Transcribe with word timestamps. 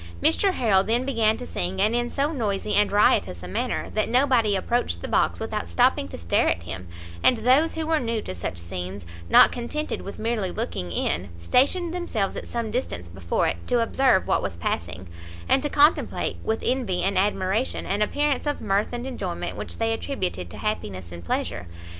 Mr 0.19 0.53
Harrel 0.53 0.83
then 0.83 1.05
began 1.05 1.37
to 1.37 1.45
sing, 1.45 1.79
and 1.79 1.93
in 1.95 2.09
so 2.09 2.31
noisy 2.31 2.73
and 2.73 2.91
riotous 2.91 3.43
a 3.43 3.47
manner, 3.47 3.91
that 3.91 4.09
nobody 4.09 4.55
approached 4.55 5.03
the 5.03 5.07
box 5.07 5.39
without 5.39 5.67
stopping 5.67 6.07
to 6.07 6.17
stare 6.17 6.47
at 6.49 6.63
him; 6.63 6.87
and 7.21 7.37
those 7.37 7.75
who 7.75 7.85
were 7.85 7.99
new 7.99 8.19
to 8.19 8.33
such 8.33 8.57
scenes, 8.57 9.05
not 9.29 9.51
contented 9.51 10.01
with 10.01 10.17
merely 10.17 10.49
looking 10.49 10.91
in, 10.91 11.29
stationed 11.37 11.93
themselves 11.93 12.35
at 12.35 12.47
some 12.47 12.71
distance 12.71 13.09
before 13.09 13.45
it, 13.47 13.57
to 13.67 13.79
observe 13.79 14.25
what 14.25 14.41
was 14.41 14.57
passing, 14.57 15.05
and 15.47 15.61
to 15.61 15.69
contemplate 15.69 16.37
with 16.43 16.63
envy 16.63 17.03
and 17.03 17.15
admiration 17.15 17.85
an 17.85 18.01
appearance 18.01 18.47
of 18.47 18.59
mirth 18.59 18.93
and 18.93 19.05
enjoyment 19.05 19.55
which 19.55 19.77
they 19.77 19.93
attributed 19.93 20.49
to 20.49 20.57
happiness 20.57 21.11
and 21.11 21.23
pleasure! 21.23 21.67